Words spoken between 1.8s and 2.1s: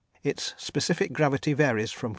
from 4.